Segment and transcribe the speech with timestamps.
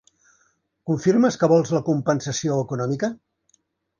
[0.91, 3.13] Confirmes que vols la compensació econòmica?